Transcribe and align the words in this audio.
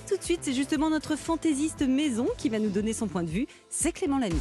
Mais 0.00 0.06
tout 0.08 0.16
de 0.16 0.22
suite, 0.22 0.40
c'est 0.42 0.54
justement 0.54 0.88
notre 0.88 1.14
fantaisiste 1.14 1.82
maison 1.82 2.26
qui 2.38 2.48
va 2.48 2.58
nous 2.58 2.70
donner 2.70 2.94
son 2.94 3.06
point 3.06 3.22
de 3.22 3.28
vue. 3.28 3.46
C'est 3.68 3.92
Clément 3.92 4.18
Lamy. 4.18 4.40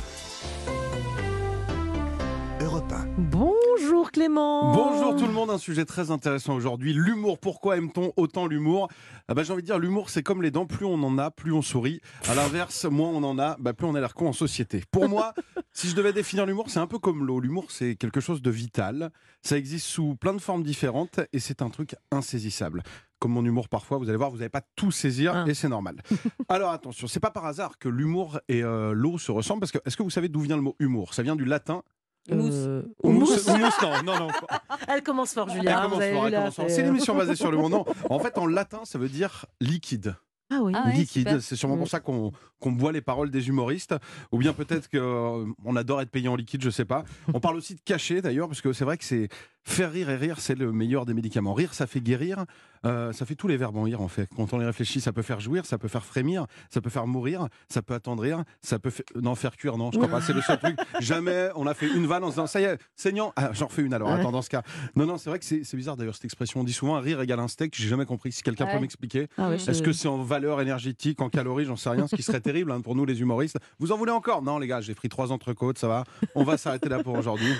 Europe 2.61 2.89
1. 2.89 3.07
Bonjour 3.17 4.09
Clément. 4.11 4.73
Bonjour 4.73 5.17
tout 5.17 5.25
le 5.25 5.33
monde, 5.33 5.49
un 5.49 5.57
sujet 5.57 5.83
très 5.83 6.11
intéressant 6.11 6.53
aujourd'hui. 6.53 6.93
L'humour, 6.93 7.39
pourquoi 7.39 7.75
aime-t-on 7.75 8.13
autant 8.15 8.47
l'humour? 8.47 8.87
Ah 9.27 9.33
bah, 9.33 9.43
J'ai 9.43 9.51
envie 9.51 9.61
de 9.61 9.65
dire, 9.65 9.79
l'humour 9.79 10.09
c'est 10.09 10.23
comme 10.23 10.41
les 10.41 10.51
dents, 10.51 10.65
plus 10.65 10.85
on 10.85 11.03
en 11.03 11.17
a, 11.17 11.29
plus 11.29 11.51
on 11.51 11.61
sourit. 11.61 11.99
À 12.29 12.35
l'inverse, 12.35 12.85
moins 12.85 13.09
on 13.09 13.23
en 13.23 13.37
a, 13.37 13.57
bah, 13.59 13.73
plus 13.73 13.85
on 13.85 13.95
a 13.95 13.99
l'air 13.99 14.13
con 14.13 14.29
en 14.29 14.33
société. 14.33 14.83
Pour 14.91 15.09
moi, 15.09 15.33
si 15.73 15.89
je 15.89 15.95
devais 15.95 16.13
définir 16.13 16.45
l'humour, 16.45 16.69
c'est 16.69 16.79
un 16.79 16.87
peu 16.87 16.99
comme 16.99 17.25
l'eau. 17.25 17.41
L'humour 17.41 17.65
c'est 17.69 17.97
quelque 17.97 18.21
chose 18.21 18.41
de 18.41 18.49
vital. 18.49 19.11
Ça 19.41 19.57
existe 19.57 19.87
sous 19.87 20.15
plein 20.15 20.33
de 20.33 20.41
formes 20.41 20.63
différentes 20.63 21.19
et 21.33 21.39
c'est 21.39 21.61
un 21.61 21.69
truc 21.69 21.95
insaisissable. 22.11 22.81
Comme 23.19 23.31
mon 23.33 23.43
humour 23.43 23.67
parfois, 23.67 23.97
vous 23.97 24.07
allez 24.07 24.17
voir, 24.17 24.29
vous 24.31 24.37
n'allez 24.37 24.49
pas 24.49 24.61
tout 24.75 24.91
saisir 24.91 25.33
Ah. 25.35 25.43
et 25.47 25.53
c'est 25.53 25.67
normal. 25.67 25.95
Alors 26.49 26.71
attention, 26.71 27.07
c'est 27.07 27.19
pas 27.19 27.31
par 27.31 27.45
hasard 27.45 27.77
que 27.77 27.89
l'humour 27.89 28.39
et 28.47 28.63
euh, 28.63 28.93
l'eau 28.93 29.17
se 29.17 29.31
ressemblent 29.31 29.59
parce 29.59 29.71
que 29.73 29.79
est-ce 29.85 29.97
que 29.97 30.03
vous 30.03 30.09
savez 30.09 30.29
d'où 30.29 30.39
vient 30.41 30.55
le 30.55 30.61
mot 30.61 30.75
humour? 30.79 31.13
Ça 31.13 31.21
vient 31.23 31.35
du 31.35 31.45
latin. 31.45 31.83
Euh, 32.31 32.83
Houmous, 33.03 33.49
houmous, 33.49 33.71
non, 33.81 34.03
non, 34.05 34.19
non. 34.19 34.27
Elle 34.87 35.01
commence 35.03 35.33
fort, 35.33 35.47
Elle 35.49 35.57
Julia. 35.57 35.81
commence 35.81 36.03
fort, 36.03 36.25
elle 36.27 36.31
là, 36.31 36.39
commence 36.39 36.55
fort. 36.55 36.65
c'est- 36.69 36.83
l'émission 36.83 37.15
basée 37.15 37.35
sur 37.35 37.49
le 37.51 37.57
monde. 37.57 37.71
Non, 37.71 37.85
en 38.09 38.19
fait, 38.19 38.37
en 38.37 38.45
latin, 38.47 38.81
ça 38.83 38.99
veut 38.99 39.09
dire 39.09 39.45
liquide. 39.59 40.15
Ah 40.51 40.59
oui. 40.63 40.73
Ah 40.75 40.87
ouais, 40.87 40.93
liquide. 40.93 41.39
C'est 41.41 41.55
sûrement 41.55 41.75
Mm. 41.75 41.79
pour 41.79 41.87
ça 41.89 41.99
qu'on 41.99 42.31
qu'on 42.59 42.71
boit 42.71 42.91
les 42.91 43.01
paroles 43.01 43.29
des 43.31 43.47
humoristes. 43.49 43.95
Ou 44.31 44.37
bien 44.39 44.53
peut-être 44.53 44.89
qu'on 44.89 45.75
adore 45.75 46.01
être 46.01 46.09
payé 46.09 46.27
en 46.27 46.35
liquide, 46.35 46.61
je 46.63 46.69
sais 46.71 46.85
pas. 46.85 47.03
On 47.33 47.39
parle 47.39 47.55
aussi 47.57 47.75
de 47.75 47.81
cachet 47.81 48.21
d'ailleurs, 48.21 48.47
parce 48.47 48.61
que 48.61 48.73
c'est 48.73 48.83
vrai 48.85 48.97
que 48.97 49.03
c'est 49.05 49.29
faire 49.63 49.91
rire 49.91 50.09
et 50.09 50.15
rire, 50.15 50.39
c'est 50.39 50.55
le 50.55 50.71
meilleur 50.71 51.05
des 51.05 51.13
médicaments. 51.13 51.53
Rire, 51.53 51.73
ça 51.73 51.85
fait 51.87 52.01
guérir. 52.01 52.45
Euh, 52.85 53.11
ça 53.11 53.25
fait 53.25 53.35
tous 53.35 53.47
les 53.49 53.57
verbes 53.57 53.75
en 53.75 53.83
rire 53.83 53.99
en 54.01 54.07
fait. 54.07 54.29
Quand 54.37 54.53
on 54.53 54.61
y 54.61 54.63
réfléchit, 54.65 55.01
ça 55.01 55.11
peut 55.11 55.21
faire 55.21 55.41
jouir, 55.41 55.65
ça 55.65 55.77
peut 55.77 55.89
faire 55.89 56.05
frémir, 56.05 56.45
ça 56.69 56.79
peut 56.79 56.89
faire 56.89 57.05
mourir, 57.07 57.47
ça 57.67 57.81
peut 57.81 57.93
attendrir, 57.93 58.43
ça 58.61 58.79
peut 58.79 58.89
fa- 58.89 59.03
non 59.21 59.35
faire 59.35 59.57
cuire. 59.57 59.77
Non, 59.77 59.91
je 59.91 59.97
crois 59.97 60.09
pas. 60.09 60.21
C'est 60.21 60.31
le 60.33 60.41
seul 60.41 60.57
truc. 60.59 60.77
Jamais 61.01 61.49
on 61.55 61.67
a 61.67 61.73
fait 61.73 61.87
une 61.93 62.07
vanne 62.07 62.23
en 62.23 62.27
se 62.27 62.33
disant 62.35 62.47
ça 62.47 62.61
y 62.61 62.63
est, 62.63 62.77
saignant. 62.95 63.33
Ah, 63.35 63.49
j'en 63.53 63.67
refais 63.67 63.81
une 63.81 63.93
alors. 63.93 64.07
Ouais. 64.09 64.19
Attends, 64.19 64.31
dans 64.31 64.41
ce 64.41 64.49
cas. 64.49 64.63
Non, 64.95 65.05
non, 65.05 65.17
c'est 65.17 65.29
vrai 65.29 65.39
que 65.39 65.45
c'est 65.45 65.75
bizarre 65.75 65.97
d'ailleurs 65.97 66.15
cette 66.15 66.25
expression. 66.25 66.61
On 66.61 66.63
dit 66.63 66.71
souvent 66.73 66.97
rire 66.99 67.19
égale 67.21 67.39
un 67.41 67.49
steak. 67.49 67.75
J'ai 67.75 67.89
jamais 67.89 68.05
compris. 68.05 68.31
Si 68.31 68.43
quelqu'un 68.43 68.65
Ouais. 68.65 68.73
peut 68.75 68.79
m'expliquer. 68.79 69.27
Ah 69.37 69.51
Est-ce 69.53 69.73
je- 69.73 69.83
que 69.83 69.91
c'est 69.91 70.07
en 70.07 70.23
valeur 70.23 70.61
énergétique, 70.61 71.19
en 71.21 71.29
calories, 71.29 71.65
j'en 71.65 71.75
sais 71.75 71.89
rien, 71.89 72.07
ce 72.07 72.15
qui 72.15 72.23
serait 72.23 72.39
terrible 72.41 72.71
hein, 72.71 72.79
pour 72.81 72.95
nous 72.95 73.05
les 73.05 73.19
humoristes. 73.19 73.57
Vous 73.79 73.91
en 73.91 73.97
voulez 73.97 74.11
encore? 74.13 74.41
Non 74.41 74.57
les 74.57 74.67
gars, 74.67 74.79
j'ai 74.79 74.95
pris 74.95 75.09
trois 75.09 75.31
entrecôtes, 75.33 75.77
ça 75.77 75.87
va. 75.89 76.05
On 76.33 76.43
va 76.45 76.57
s'arrêter 76.57 76.87
là 76.87 77.03
pour 77.03 77.15
aujourd'hui. 77.17 77.53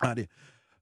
Allez. 0.00 0.28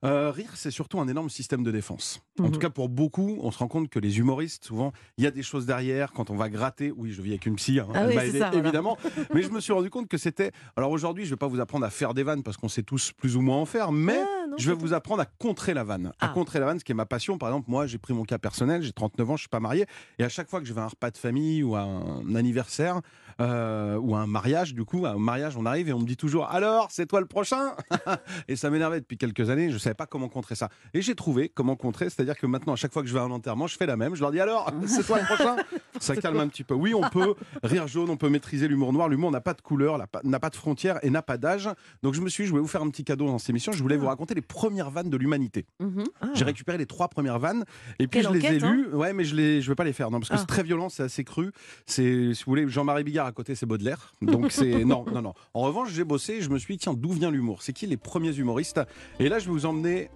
Euh, 0.02 0.30
rire, 0.30 0.52
c'est 0.54 0.70
surtout 0.70 0.98
un 0.98 1.08
énorme 1.08 1.28
système 1.28 1.62
de 1.62 1.70
défense. 1.70 2.22
En 2.38 2.44
Mhm. 2.44 2.52
tout 2.52 2.58
cas, 2.58 2.70
pour 2.70 2.88
beaucoup, 2.88 3.38
on 3.42 3.50
se 3.50 3.58
rend 3.58 3.68
compte 3.68 3.90
que 3.90 3.98
les 3.98 4.18
humoristes, 4.18 4.64
souvent, 4.64 4.92
il 5.18 5.24
y 5.24 5.26
a 5.26 5.30
des 5.30 5.42
choses 5.42 5.66
derrière. 5.66 6.12
Quand 6.12 6.30
on 6.30 6.36
va 6.36 6.48
gratter, 6.48 6.90
oui, 6.96 7.12
je 7.12 7.20
vis 7.20 7.30
avec 7.32 7.44
une 7.44 7.56
psy, 7.56 7.80
hein, 7.80 7.88
Ah 7.92 8.06
oui, 8.06 8.14
aidé, 8.16 8.38
ça, 8.38 8.46
voilà. 8.50 8.64
évidemment. 8.64 8.96
Mais 9.34 9.42
je 9.42 9.50
me 9.50 9.60
suis 9.60 9.74
rendu 9.74 9.90
compte 9.90 10.08
que 10.08 10.16
c'était. 10.16 10.52
Alors 10.74 10.90
aujourd'hui, 10.90 11.26
je 11.26 11.30
vais 11.30 11.36
pas 11.36 11.48
vous 11.48 11.60
apprendre 11.60 11.84
à 11.84 11.90
faire 11.90 12.14
des 12.14 12.22
vannes 12.22 12.42
parce 12.42 12.56
qu'on 12.56 12.68
sait 12.68 12.82
tous 12.82 13.12
plus 13.12 13.36
ou 13.36 13.42
moins 13.42 13.58
en 13.58 13.66
faire, 13.66 13.92
mais 13.92 14.20
Ah, 14.24 14.39
non, 14.48 14.56
je 14.58 14.70
vais 14.70 14.77
vous 14.77 14.92
apprendre 14.94 15.22
à 15.22 15.27
contrer 15.27 15.74
la 15.74 15.84
vanne. 15.84 16.12
À 16.20 16.27
Ah. 16.27 16.28
contrer 16.28 16.58
la 16.60 16.66
vanne, 16.66 16.78
ce 16.78 16.84
qui 16.84 16.92
est 16.92 16.94
ma 16.94 17.06
passion. 17.06 17.38
Par 17.38 17.48
exemple, 17.50 17.70
moi, 17.70 17.86
j'ai 17.86 17.98
pris 17.98 18.14
mon 18.14 18.24
cas 18.24 18.38
personnel, 18.38 18.83
j'ai 18.83 18.92
39 18.92 19.30
ans, 19.30 19.36
je 19.36 19.42
suis 19.42 19.48
pas 19.48 19.60
marié. 19.60 19.86
Et 20.19 20.24
à 20.24 20.28
chaque 20.28 20.48
fois 20.48 20.60
que 20.60 20.66
je 20.66 20.72
vais 20.72 20.80
à 20.80 20.84
un 20.84 20.88
repas 20.88 21.10
de 21.10 21.16
famille 21.19 21.62
ou 21.62 21.77
à 21.77 21.80
un 21.83 22.34
anniversaire 22.34 23.00
euh, 23.41 23.96
ou 23.96 24.14
à 24.14 24.20
un 24.20 24.27
mariage, 24.27 24.74
du 24.74 24.84
coup, 24.84 25.06
à 25.06 25.11
un 25.11 25.18
mariage, 25.18 25.56
on 25.56 25.64
arrive 25.66 25.88
et 25.88 25.92
on 25.92 25.98
me 26.00 26.06
dit 26.06 26.16
toujours 26.16 26.48
Alors, 26.50 26.88
c'est 26.91 27.06
toi 27.06 27.20
le 27.20 27.27
prochain? 27.27 27.74
Et 28.48 28.56
ça 28.56 28.70
m'énervait 28.70 29.00
depuis 29.00 29.16
quelques 29.16 29.48
années, 29.50 29.70
je 29.70 29.78
savais 29.78 29.94
pas 29.94 30.06
comment 30.06 30.28
contrer 30.28 30.55
ça. 30.55 30.68
Et 30.94 31.02
j'ai 31.02 31.14
trouvé 31.14 31.48
comment 31.48 31.77
contrer, 31.77 32.06
c'est-à-dire 32.11 32.36
que 32.36 32.46
maintenant, 32.46 32.72
à 32.74 32.77
chaque 32.77 32.92
fois 32.92 33.02
que 33.02 33.08
je 33.08 33.14
vais 33.14 33.20
à 33.20 33.24
un 33.24 33.30
enterrement, 33.30 33.66
je 33.66 33.77
fais 33.77 33.86
la 33.86 33.96
même. 33.96 34.14
Je 34.14 34.20
leur 34.20 34.30
dis 34.33 34.41
Alors, 34.41 34.70
c'est 34.86 35.05
toi 35.06 35.18
le 35.20 35.24
prochain? 35.27 35.56
Ça 36.00 36.16
calme 36.16 36.38
un 36.41 36.48
petit 36.48 36.64
peu. 36.64 36.74
Oui, 36.74 36.94
on 36.94 37.08
peut 37.08 37.34
rire 37.62 37.86
jaune, 37.88 38.11
on 38.11 38.16
peut 38.16 38.28
maîtriser 38.28 38.68
l'humour 38.68 38.92
noir. 38.92 39.08
L'humour 39.08 39.30
n'a 39.30 39.41
pas 39.41 39.55
de 39.55 39.61
couleur, 39.61 39.98
n'a 39.98 40.06
pas- 40.06 40.20
n'a 40.24 40.38
pas 40.41 40.50
de 40.50 40.56
frontières 40.56 40.98
et 41.02 41.11
n'a 41.11 41.22
pas 41.22 41.36
d'âge. 41.38 41.68
Donc 42.02 42.14
je 42.14 42.20
me 42.20 42.28
suis 42.28 42.42
dit, 42.44 42.46
je 42.46 42.50
voulais 42.50 42.62
vous 42.62 42.68
faire 42.68 42.83
un 42.83 42.91
petit 42.91 43.05
cadeau 43.05 43.27
dans 43.27 43.38
cette 43.38 43.50
émission. 43.50 43.72
Je 43.72 43.83
voulais 43.83 43.96
vous 43.96 44.06
raconter 44.06 44.34
les 44.34 44.39
premières 44.42 44.90
vannes 44.90 45.11
de 45.11 45.17
l'humanité. 45.17 45.67
Mhm. 45.80 46.05
Ah. 46.20 46.27
J'ai 46.34 46.45
récupéré 46.45 46.78
les 46.78 46.86
trois 46.86 47.08
premières 47.08 47.39
vannes 47.39 47.64
et 47.98 48.06
puis 48.06 48.20
Quelle 48.20 48.33
je 48.33 48.39
les 48.39 48.46
ai 48.46 48.64
hein 48.64 48.73
lues. 48.73 48.89
Ouais, 48.95 49.12
mais 49.12 49.24
je 49.24 49.34
les, 49.34 49.61
je 49.62 49.68
vais 49.70 49.74
pas 49.74 49.84
les 49.84 49.92
faire, 49.92 50.11
non, 50.11 50.18
parce 50.20 50.28
que 50.30 50.34
Ah. 50.34 50.39
c'est 50.39 50.46
très 50.46 50.62
violent, 50.62 50.89
c'est 50.89 51.02
assez 51.02 51.24
cru. 51.24 51.52
C'est, 51.86 52.34
si 52.34 52.45
vous 52.45 52.51
voulez, 52.51 52.68
Jean-Marie 52.68 53.05
Bigard 53.05 53.27
à 53.27 53.33
côté, 53.33 53.55
c'est 53.55 53.67
Baudelaire. 53.67 54.12
Donc 54.23 54.51
c'est 54.52 54.84
non, 54.84 55.05
non, 55.12 55.23
non. 55.23 55.34
En 55.55 55.62
revanche, 55.62 55.90
j'ai 55.92 56.05
bossé 56.05 56.34
et 56.34 56.40
je 56.42 56.51
me 56.51 56.58
suis 56.58 56.74
dit, 56.74 56.78
tiens, 56.78 56.95
d'où 56.95 57.12
vient 57.12 57.30
l'humour? 57.30 57.62
C'est 57.62 57.73
qui 57.73 57.86
les 57.86 57.96
premiers 57.96 58.34
humoristes? 58.36 58.80
Et 59.18 59.28
là, 59.28 59.39
je 59.39 59.46
vais 59.46 59.52
vous 59.52 59.67
emmener. 59.67 60.11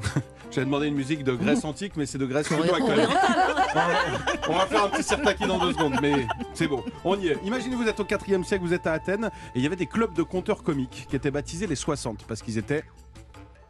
J'avais 0.50 0.64
demandé 0.64 0.86
une 0.88 0.94
musique 0.94 1.24
de 1.24 1.34
Grèce 1.34 1.64
antique, 1.64 1.92
mais 1.96 2.06
c'est 2.06 2.16
de 2.18 2.24
Grèce 2.26 2.48
plutôt 2.48 2.74
actuelle. 2.74 3.06
On 4.48 4.54
va 4.54 4.66
faire 4.66 4.84
un 4.84 4.88
petit 4.88 5.02
sertaki 5.02 5.46
dans 5.46 5.58
deux 5.58 5.72
secondes, 5.72 5.96
mais 6.00 6.26
c'est 6.54 6.66
beau. 6.66 6.84
On 7.04 7.18
y 7.20 7.28
est. 7.28 7.36
Imaginez, 7.44 7.76
vous 7.76 7.86
êtes 7.86 8.00
au 8.00 8.04
4 8.04 8.24
siècle, 8.44 8.64
vous 8.64 8.72
êtes 8.72 8.86
à 8.86 8.92
Athènes, 8.92 9.26
et 9.54 9.58
il 9.58 9.62
y 9.62 9.66
avait 9.66 9.76
des 9.76 9.86
clubs 9.86 10.14
de 10.14 10.22
conteurs 10.22 10.62
comiques 10.62 11.06
qui 11.08 11.16
étaient 11.16 11.30
baptisés 11.30 11.66
les 11.66 11.76
60, 11.76 12.24
parce 12.26 12.42
qu'ils 12.42 12.58
étaient 12.58 12.82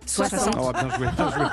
60. 0.07 0.55
Oh, 0.59 0.73
bien 0.73 0.91
joué, 0.97 1.07
bien 1.17 1.31
joué. 1.31 1.47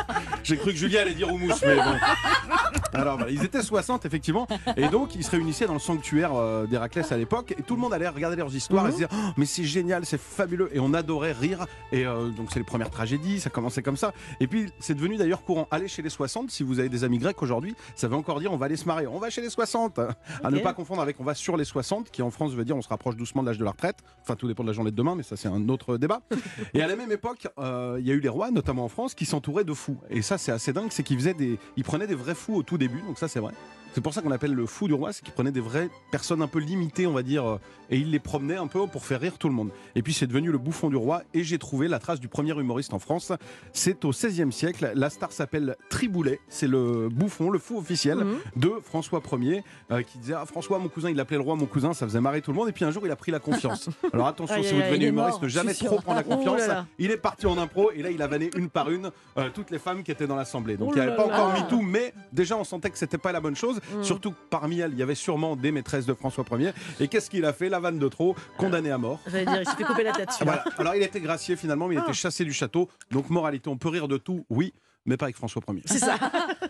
J'ai 0.44 0.58
cru 0.58 0.72
que 0.72 0.78
Julien 0.78 1.02
allait 1.02 1.14
dire 1.14 1.32
houmous, 1.32 1.54
mais 1.66 1.76
bon. 1.76 1.84
Alors 2.94 3.18
voilà, 3.18 3.32
ils 3.32 3.44
étaient 3.44 3.62
60 3.62 4.06
effectivement, 4.06 4.48
et 4.76 4.88
donc 4.88 5.16
ils 5.16 5.24
se 5.24 5.32
réunissaient 5.32 5.68
dans 5.68 5.74
le 5.74 5.80
sanctuaire 5.80 6.32
euh, 6.36 6.66
d'Héraclès 6.66 7.12
à 7.12 7.18
l'époque, 7.18 7.54
et 7.58 7.62
tout 7.62 7.76
le 7.76 7.82
monde 7.82 7.94
allait 7.94 8.08
regarder 8.08 8.38
leurs 8.38 8.56
histoires 8.56 8.88
et 8.88 8.92
se 8.92 8.98
dire 8.98 9.10
Oh, 9.12 9.32
mais 9.38 9.46
c'est 9.46 9.64
génial, 9.64 10.06
c'est 10.06 10.20
fabuleux, 10.20 10.70
et 10.74 10.80
on 10.80 10.94
adorait 10.94 11.32
rire, 11.32 11.66
et 11.92 12.06
euh, 12.06 12.30
donc 12.30 12.50
c'est 12.52 12.60
les 12.60 12.66
premières 12.66 12.90
tragédies, 12.90 13.40
ça 13.40 13.50
commençait 13.50 13.82
comme 13.82 13.98
ça, 13.98 14.14
et 14.40 14.48
puis 14.48 14.72
c'est 14.80 14.96
devenu 14.96 15.18
d'ailleurs 15.18 15.44
courant. 15.44 15.68
Aller 15.72 15.88
chez 15.88 16.02
les 16.02 16.10
60, 16.10 16.50
si 16.50 16.64
vous 16.64 16.80
avez 16.80 16.90
des 16.90 17.04
amis 17.04 17.18
grecs 17.18 17.42
aujourd'hui, 17.42 17.76
ça 17.96 18.08
veut 18.08 18.16
encore 18.16 18.40
dire 18.40 18.52
on 18.54 18.58
va 18.58 18.68
aller 18.68 18.78
se 18.78 18.86
marier, 18.86 19.08
on 19.08 19.20
va 19.20 19.30
chez 19.30 19.42
les 19.42 19.50
60, 19.50 20.00
à 20.44 20.52
ne 20.52 20.60
pas 20.60 20.74
confondre 20.74 21.02
avec 21.02 21.20
on 21.20 21.24
va 21.24 21.34
sur 21.34 21.58
les 21.58 21.66
60, 21.66 22.10
qui 22.12 22.22
en 22.22 22.32
France 22.32 22.54
veut 22.54 22.66
dire 22.66 22.78
on 22.78 22.82
se 22.82 22.90
rapproche 22.90 23.16
doucement 23.16 23.42
de 23.42 23.48
l'âge 23.48 23.58
de 23.58 23.66
la 23.66 23.72
retraite, 23.72 23.98
enfin 24.22 24.36
tout 24.36 24.48
dépend 24.48 24.64
de 24.64 24.70
la 24.70 24.74
journée 24.74 24.92
de 24.92 24.96
demain, 24.96 25.16
mais 25.16 25.24
ça 25.24 25.36
c'est 25.36 25.48
un 25.48 25.70
autre 25.70 25.98
débat. 25.98 26.22
Et 26.74 26.82
à 26.82 26.88
la 26.88 26.96
même 26.96 27.12
époque, 27.12 27.48
euh, 27.60 27.98
il 28.00 28.08
y 28.08 28.12
a 28.12 28.14
eu 28.14 28.20
les 28.20 28.30
rois, 28.30 28.52
notamment 28.52 28.86
en 28.86 28.90
France, 28.90 29.14
qui 29.14 29.26
s'entouraient 29.26 29.64
de 29.64 29.74
fous. 29.74 29.98
Et 30.10 30.22
ça, 30.22 30.38
c'est 30.38 30.52
assez 30.52 30.74
dingue, 30.74 30.90
c'est 30.92 31.04
qu'ils 31.04 31.18
faisaient 31.18 31.34
des, 31.34 31.60
ils 31.76 31.84
prenaient 31.84 32.08
des 32.08 32.16
vrais 32.16 32.36
fous 32.36 32.56
au 32.56 32.64
tout 32.78 32.94
début. 32.94 33.02
Donc 33.02 33.18
ça, 33.18 33.28
c'est 33.28 33.40
vrai. 33.40 33.54
C'est 33.94 34.02
pour 34.02 34.14
ça 34.14 34.22
qu'on 34.22 34.30
appelle 34.32 34.54
le 34.54 34.68
fou 34.68 34.88
du 34.88 34.94
roi, 34.94 35.12
c'est 35.12 35.24
qu'il 35.24 35.34
prenait 35.34 35.50
des 35.52 35.62
vraies 35.62 35.90
personnes 36.12 36.44
un 36.44 36.48
peu 36.48 36.60
limitées, 36.60 37.08
on 37.08 37.14
va 37.14 37.24
dire, 37.24 37.44
euh, 37.50 37.60
et 37.90 37.98
il 37.98 38.12
les 38.12 38.20
promenait 38.20 38.58
un 38.58 38.68
peu 38.68 38.86
pour 38.86 39.04
faire 39.06 39.20
rire 39.20 39.40
tout 39.40 39.48
le 39.48 39.56
monde. 39.56 39.72
Et 39.96 40.04
puis 40.04 40.14
c'est 40.14 40.28
devenu 40.28 40.52
le 40.52 40.60
bouffon 40.60 40.90
du 40.92 40.98
roi, 40.98 41.24
et 41.34 41.44
j'ai 41.44 41.58
trouvé 41.58 41.88
la 41.88 41.98
trace 41.98 42.20
du 42.20 42.28
premier 42.28 42.52
humoriste 42.52 42.94
en 42.94 43.00
France. 43.00 43.32
C'est 43.74 44.06
au 44.06 44.10
XVIe 44.12 44.52
siècle. 44.52 44.92
La 44.94 45.10
star 45.10 45.32
s'appelle 45.32 45.78
Triboulet. 45.90 46.40
C'est 46.48 46.68
le 46.68 47.10
bouffon, 47.10 47.50
le 47.50 47.58
fou 47.58 47.80
officiel 47.80 48.20
Mhm. 48.20 48.38
de 48.58 48.72
François 48.84 49.20
Ier, 49.40 49.64
euh, 49.90 50.04
qui 50.04 50.20
disait 50.20 50.36
ah, 50.38 50.46
François, 50.46 50.78
mon 50.78 50.90
cousin, 50.90 51.10
il 51.10 51.16
l'appelait 51.16 51.38
le 51.38 51.44
roi, 51.44 51.56
mon 51.56 51.66
cousin, 51.66 51.94
ça 51.94 52.06
faisait 52.06 52.22
marrer 52.22 52.42
tout 52.44 52.52
le 52.52 52.58
monde. 52.58 52.70
Et 52.70 52.74
puis 52.74 52.86
un 52.86 52.92
jour, 52.92 53.02
il 53.06 53.12
a 53.12 53.16
pris 53.16 53.32
la 53.32 53.40
confiance. 53.40 53.90
Alors 54.14 54.28
attention, 54.28 54.62
si 54.62 54.74
vous 54.76 54.82
devenez 54.82 55.08
humoriste, 55.08 55.42
ne 55.42 55.48
jamais 55.48 55.74
trop 55.74 56.00
prendre 56.02 56.20
la 56.20 56.26
Oh 56.28 56.30
là 56.30 56.36
confiance. 56.36 56.68
là. 56.68 56.86
Il 57.00 57.10
est 57.10 57.18
parti 57.18 57.48
en 57.48 57.58
impro 57.58 57.90
et 57.94 58.04
là, 58.04 58.12
il 58.12 58.22
a 58.22 58.28
vanné 58.28 58.52
une 58.58 58.70
par 58.70 58.92
une 58.92 59.10
euh, 59.40 59.50
toutes 59.52 59.72
les 59.72 59.80
femmes 59.80 60.04
qui 60.04 60.12
étaient 60.12 60.28
dans 60.28 60.36
l'assemblée. 60.36 60.78
Donc 60.78 60.90
Oh 60.90 60.94
il 60.94 61.02
n'y 61.02 61.08
avait 61.08 61.18
là 61.18 61.24
pas 61.24 61.26
encore. 61.26 61.54
MeToo, 61.54 61.82
mais 61.82 62.14
déjà 62.38 62.56
on 62.56 62.64
sentait 62.64 62.90
que 62.90 62.98
c'était 62.98 63.18
pas 63.18 63.34
la 63.34 63.42
bonne 63.42 63.56
chose. 63.56 63.82
Mm. 63.98 64.04
Surtout 64.04 64.32
que 64.32 64.38
parmi 64.50 64.80
elles, 64.80 64.92
il 64.94 65.00
y 65.00 65.04
avait 65.04 65.16
sûrement 65.16 65.56
des 65.58 65.72
maîtresses 65.72 66.06
de 66.06 66.14
François 66.14 66.46
Ier. 66.58 66.72
Et 67.02 67.08
qu'est-ce 67.10 67.30
qu'il 67.30 67.44
a 67.44 67.52
fait 67.52 67.68
La 67.68 67.80
vanne 67.82 68.00
de 68.00 68.08
trop, 68.08 68.36
condamné 68.58 68.92
à 68.92 68.98
mort. 68.98 69.20
J'allais 69.28 69.46
dire, 69.46 69.62
il 69.62 69.68
s'est 69.68 69.76
fait 69.76 69.84
couper 69.84 70.04
la 70.04 70.14
tête. 70.14 70.30
Voilà. 70.42 70.64
Alors 70.78 70.96
il 70.96 71.04
été 71.04 71.20
gracié 71.20 71.56
finalement, 71.58 71.88
mais 71.88 71.96
il 71.96 71.98
a 71.98 72.02
Ah. 72.02 72.10
été 72.10 72.14
chassé 72.14 72.46
du 72.46 72.54
château. 72.54 72.88
Donc 73.12 73.30
moralité, 73.30 73.70
on 73.70 73.78
peut 73.78 73.90
rire 73.90 74.08
de 74.08 74.18
tout, 74.18 74.46
oui, 74.50 74.74
mais 75.06 75.18
pas 75.18 75.26
avec 75.26 75.36
François 75.36 75.62
Ier. 75.70 75.82
C'est 75.86 75.98
ça. 76.00 76.16